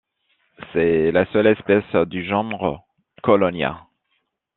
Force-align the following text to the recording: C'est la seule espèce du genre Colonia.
C'est 0.73 1.11
la 1.11 1.31
seule 1.31 1.45
espèce 1.45 1.83
du 2.07 2.25
genre 2.25 2.87
Colonia. 3.21 3.85